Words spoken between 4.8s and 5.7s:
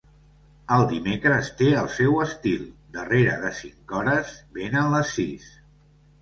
les sis.